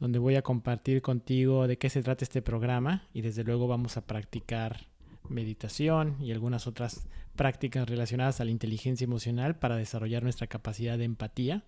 donde 0.00 0.18
voy 0.18 0.36
a 0.36 0.42
compartir 0.42 1.02
contigo 1.02 1.66
de 1.66 1.76
qué 1.78 1.90
se 1.90 2.02
trata 2.02 2.24
este 2.24 2.42
programa 2.42 3.08
y 3.12 3.22
desde 3.22 3.44
luego 3.44 3.66
vamos 3.66 3.96
a 3.96 4.06
practicar 4.06 4.86
meditación 5.28 6.16
y 6.20 6.32
algunas 6.32 6.66
otras 6.66 7.08
prácticas 7.36 7.88
relacionadas 7.88 8.40
a 8.40 8.44
la 8.44 8.50
inteligencia 8.50 9.04
emocional 9.04 9.56
para 9.56 9.76
desarrollar 9.76 10.22
nuestra 10.22 10.46
capacidad 10.46 10.98
de 10.98 11.04
empatía, 11.04 11.64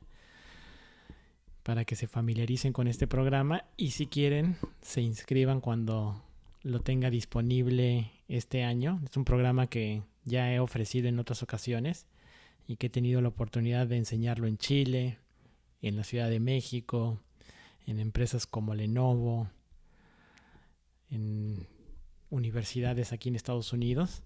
para 1.62 1.84
que 1.84 1.96
se 1.96 2.06
familiaricen 2.06 2.72
con 2.72 2.88
este 2.88 3.06
programa 3.06 3.64
y 3.76 3.90
si 3.90 4.06
quieren 4.06 4.56
se 4.80 5.02
inscriban 5.02 5.60
cuando 5.60 6.22
lo 6.62 6.80
tenga 6.80 7.10
disponible 7.10 8.10
este 8.28 8.64
año. 8.64 9.00
Es 9.08 9.16
un 9.16 9.24
programa 9.24 9.66
que 9.66 10.02
ya 10.24 10.52
he 10.52 10.60
ofrecido 10.60 11.08
en 11.08 11.18
otras 11.18 11.42
ocasiones 11.42 12.06
y 12.66 12.76
que 12.76 12.86
he 12.86 12.90
tenido 12.90 13.20
la 13.20 13.28
oportunidad 13.28 13.86
de 13.86 13.96
enseñarlo 13.96 14.46
en 14.46 14.58
Chile, 14.58 15.18
en 15.82 15.96
la 15.96 16.04
Ciudad 16.04 16.28
de 16.28 16.40
México, 16.40 17.18
en 17.86 18.00
empresas 18.00 18.46
como 18.46 18.74
Lenovo, 18.74 19.48
en 21.10 21.66
universidades 22.30 23.12
aquí 23.12 23.28
en 23.28 23.36
Estados 23.36 23.72
Unidos. 23.72 24.22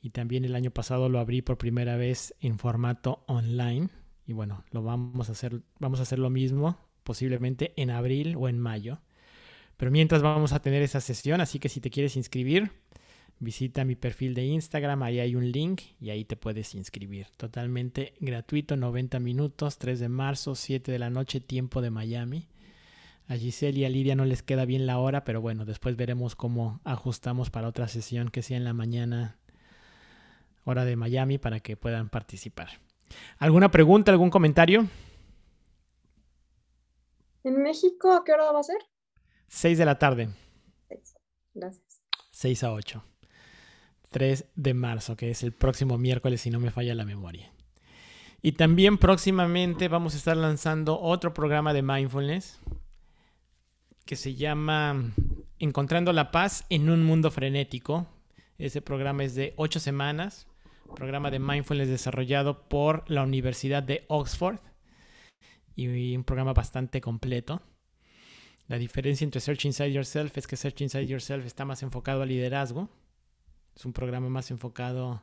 Y 0.00 0.10
también 0.10 0.44
el 0.44 0.54
año 0.54 0.70
pasado 0.70 1.08
lo 1.08 1.18
abrí 1.18 1.42
por 1.42 1.58
primera 1.58 1.96
vez 1.96 2.34
en 2.40 2.58
formato 2.58 3.24
online. 3.26 3.88
Y 4.26 4.32
bueno, 4.32 4.64
lo 4.70 4.82
vamos 4.82 5.28
a 5.28 5.32
hacer, 5.32 5.62
vamos 5.78 6.00
a 6.00 6.02
hacer 6.02 6.18
lo 6.18 6.30
mismo, 6.30 6.78
posiblemente 7.02 7.72
en 7.76 7.90
abril 7.90 8.36
o 8.36 8.48
en 8.48 8.58
mayo. 8.58 9.00
Pero 9.76 9.90
mientras 9.90 10.22
vamos 10.22 10.52
a 10.52 10.60
tener 10.60 10.82
esa 10.82 11.00
sesión, 11.00 11.40
así 11.40 11.58
que 11.58 11.68
si 11.68 11.80
te 11.80 11.90
quieres 11.90 12.16
inscribir, 12.16 12.72
visita 13.38 13.84
mi 13.84 13.94
perfil 13.94 14.34
de 14.34 14.44
Instagram, 14.44 15.02
ahí 15.02 15.20
hay 15.20 15.34
un 15.34 15.50
link 15.50 15.82
y 16.00 16.10
ahí 16.10 16.24
te 16.24 16.36
puedes 16.36 16.74
inscribir. 16.74 17.26
Totalmente 17.36 18.14
gratuito, 18.20 18.76
90 18.76 19.20
minutos, 19.20 19.78
3 19.78 20.00
de 20.00 20.08
marzo, 20.08 20.54
7 20.54 20.90
de 20.90 20.98
la 20.98 21.10
noche, 21.10 21.40
tiempo 21.40 21.82
de 21.82 21.90
Miami. 21.90 22.48
A 23.28 23.34
Giselle 23.34 23.80
y 23.80 23.84
a 23.84 23.88
Lidia 23.88 24.14
no 24.14 24.24
les 24.24 24.42
queda 24.42 24.64
bien 24.64 24.86
la 24.86 24.98
hora, 24.98 25.24
pero 25.24 25.40
bueno, 25.40 25.64
después 25.64 25.96
veremos 25.96 26.36
cómo 26.36 26.80
ajustamos 26.84 27.50
para 27.50 27.68
otra 27.68 27.88
sesión 27.88 28.28
que 28.28 28.42
sea 28.42 28.56
en 28.56 28.64
la 28.64 28.72
mañana, 28.72 29.36
hora 30.64 30.84
de 30.84 30.94
Miami, 30.94 31.38
para 31.38 31.58
que 31.58 31.76
puedan 31.76 32.08
participar. 32.08 32.68
¿Alguna 33.38 33.70
pregunta, 33.70 34.12
algún 34.12 34.30
comentario? 34.30 34.86
¿En 37.42 37.62
México 37.62 38.12
a 38.12 38.22
qué 38.24 38.32
hora 38.32 38.52
va 38.52 38.60
a 38.60 38.64
ser? 38.64 38.78
6 39.48 39.78
de 39.78 39.84
la 39.84 39.98
tarde. 39.98 40.28
Gracias. 41.54 42.02
6 42.30 42.64
a 42.64 42.72
8. 42.72 43.04
3 44.10 44.44
de 44.54 44.74
marzo, 44.74 45.16
que 45.16 45.30
es 45.30 45.42
el 45.42 45.52
próximo 45.52 45.98
miércoles, 45.98 46.40
si 46.40 46.50
no 46.50 46.60
me 46.60 46.70
falla 46.70 46.94
la 46.94 47.04
memoria. 47.04 47.52
Y 48.40 48.52
también 48.52 48.98
próximamente 48.98 49.88
vamos 49.88 50.14
a 50.14 50.18
estar 50.18 50.36
lanzando 50.36 51.00
otro 51.00 51.34
programa 51.34 51.72
de 51.72 51.82
mindfulness 51.82 52.60
que 54.06 54.16
se 54.16 54.36
llama 54.36 55.12
Encontrando 55.58 56.12
la 56.12 56.30
paz 56.30 56.64
en 56.70 56.88
un 56.88 57.04
mundo 57.04 57.30
frenético. 57.30 58.06
Ese 58.56 58.80
programa 58.80 59.24
es 59.24 59.34
de 59.34 59.52
ocho 59.56 59.80
semanas, 59.80 60.46
programa 60.94 61.30
de 61.30 61.40
mindfulness 61.40 61.88
desarrollado 61.88 62.68
por 62.68 63.04
la 63.10 63.24
Universidad 63.24 63.82
de 63.82 64.04
Oxford 64.08 64.60
y 65.74 66.16
un 66.16 66.24
programa 66.24 66.52
bastante 66.52 67.00
completo. 67.00 67.60
La 68.68 68.78
diferencia 68.78 69.24
entre 69.24 69.40
Search 69.40 69.64
Inside 69.64 69.92
Yourself 69.92 70.38
es 70.38 70.46
que 70.46 70.56
Search 70.56 70.80
Inside 70.82 71.06
Yourself 71.06 71.44
está 71.44 71.64
más 71.64 71.82
enfocado 71.82 72.22
al 72.22 72.28
liderazgo. 72.28 72.88
Es 73.74 73.84
un 73.84 73.92
programa 73.92 74.28
más 74.28 74.50
enfocado 74.52 75.22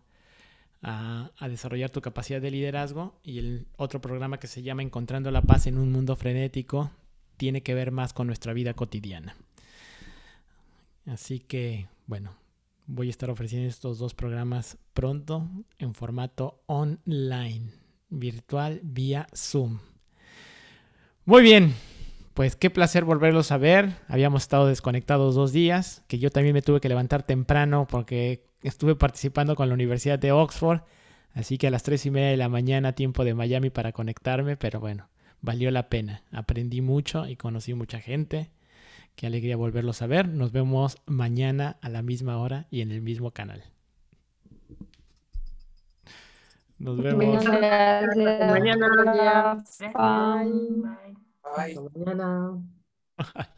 a, 0.81 1.31
desarrollar 1.47 1.89
tu 1.89 2.01
capacidad 2.01 2.41
de 2.41 2.51
liderazgo. 2.51 3.19
Y 3.23 3.39
el 3.39 3.67
otro 3.77 4.01
programa 4.01 4.39
que 4.39 4.47
se 4.47 4.61
llama 4.61 4.83
Encontrando 4.83 5.31
la 5.31 5.41
paz 5.41 5.67
en 5.67 5.77
un 5.77 5.91
mundo 5.91 6.15
frenético 6.15 6.91
tiene 7.37 7.63
que 7.63 7.73
ver 7.73 7.91
más 7.91 8.13
con 8.13 8.27
nuestra 8.27 8.53
vida 8.53 8.73
cotidiana. 8.73 9.35
Así 11.05 11.39
que, 11.39 11.87
bueno, 12.07 12.35
voy 12.85 13.07
a 13.07 13.09
estar 13.09 13.29
ofreciendo 13.29 13.67
estos 13.67 13.99
dos 13.99 14.13
programas 14.13 14.77
pronto 14.93 15.49
en 15.79 15.93
formato 15.93 16.61
online, 16.65 17.71
virtual 18.09 18.79
vía 18.83 19.27
Zoom. 19.35 19.79
Muy 21.25 21.41
bien, 21.41 21.73
pues 22.33 22.55
qué 22.55 22.69
placer 22.69 23.05
volverlos 23.05 23.51
a 23.51 23.57
ver. 23.57 23.93
Habíamos 24.07 24.43
estado 24.43 24.67
desconectados 24.67 25.35
dos 25.35 25.53
días, 25.53 26.03
que 26.07 26.19
yo 26.19 26.29
también 26.29 26.53
me 26.53 26.61
tuve 26.61 26.81
que 26.81 26.89
levantar 26.89 27.23
temprano 27.23 27.87
porque 27.89 28.45
estuve 28.61 28.95
participando 28.95 29.55
con 29.55 29.67
la 29.67 29.73
Universidad 29.73 30.19
de 30.19 30.31
Oxford, 30.31 30.81
así 31.33 31.57
que 31.57 31.67
a 31.67 31.71
las 31.71 31.83
tres 31.83 32.05
y 32.05 32.11
media 32.11 32.29
de 32.29 32.37
la 32.37 32.49
mañana 32.49 32.93
tiempo 32.93 33.23
de 33.23 33.33
Miami 33.33 33.69
para 33.69 33.91
conectarme, 33.91 34.57
pero 34.57 34.79
bueno, 34.79 35.09
valió 35.43 35.69
la 35.69 35.89
pena. 35.89 36.23
Aprendí 36.31 36.81
mucho 36.81 37.27
y 37.27 37.35
conocí 37.35 37.75
mucha 37.75 37.99
gente. 37.99 38.49
Qué 39.15 39.27
alegría 39.27 39.55
volverlos 39.55 40.01
a 40.01 40.07
ver. 40.07 40.27
Nos 40.27 40.51
vemos 40.51 40.97
mañana 41.05 41.77
a 41.81 41.89
la 41.89 42.01
misma 42.01 42.39
hora 42.39 42.65
y 42.71 42.81
en 42.81 42.89
el 42.89 43.01
mismo 43.01 43.29
canal. 43.29 43.63
Nos 46.79 46.97
vemos. 46.97 47.45
Mañana. 47.45 49.63
Bye. 49.79 50.49
Bye. 51.55 51.79
Mañana. 51.93 52.57